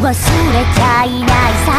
[0.00, 1.26] 忘れちゃいない
[1.66, 1.77] さ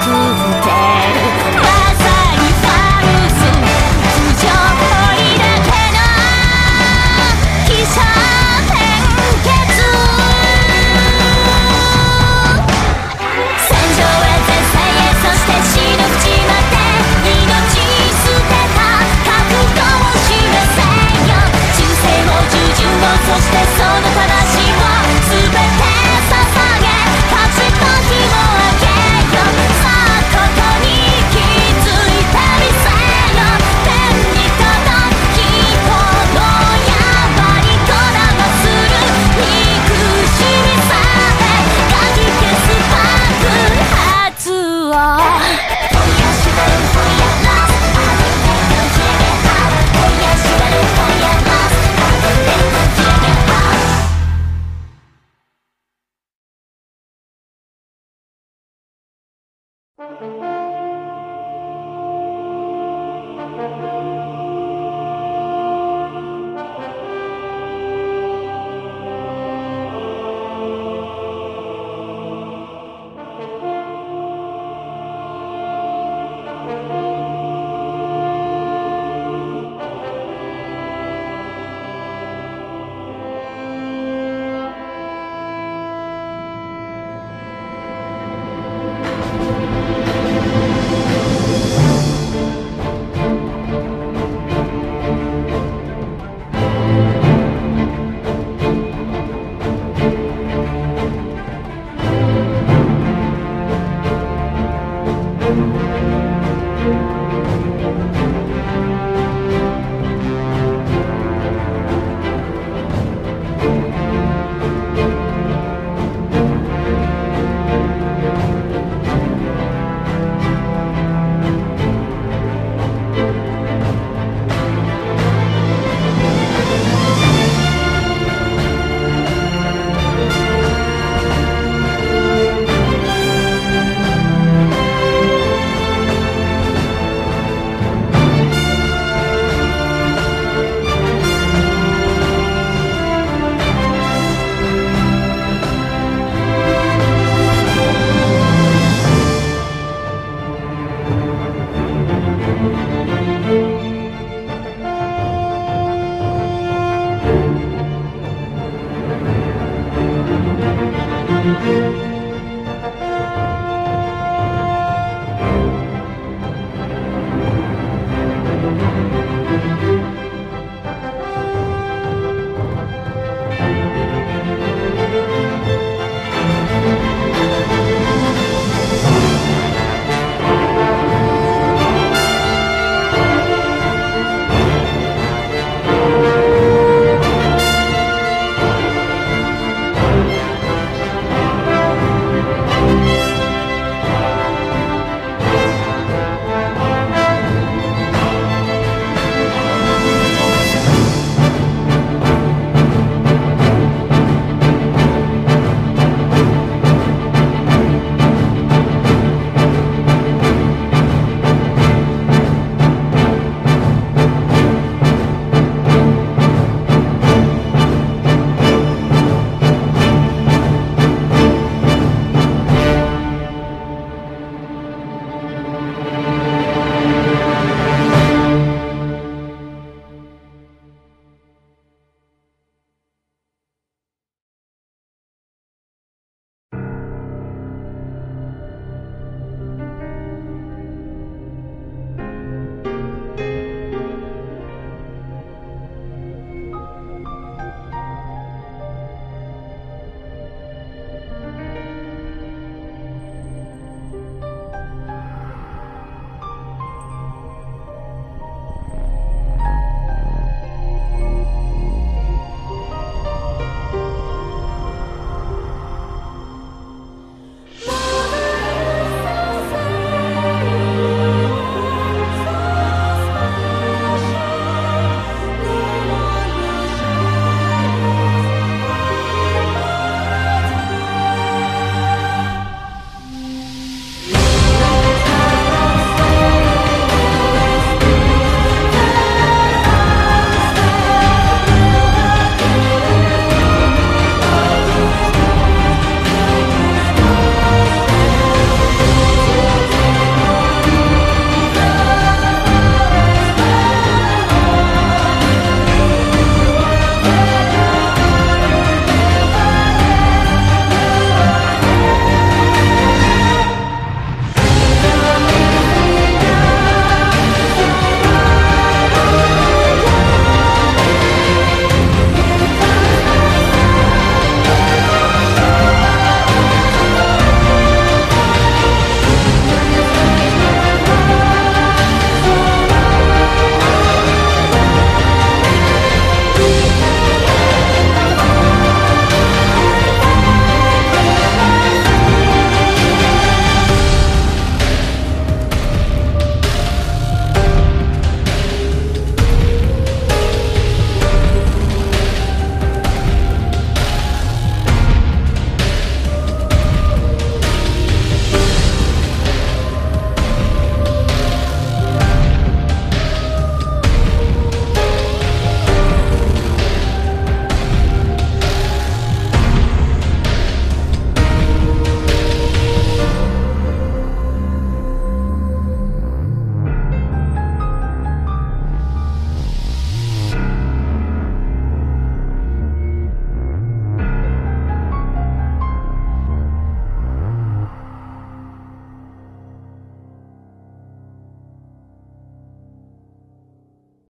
[0.00, 0.67] く歌